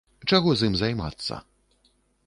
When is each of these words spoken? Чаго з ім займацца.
Чаго 0.31 0.55
з 0.61 0.69
ім 0.71 0.79
займацца. 0.81 1.41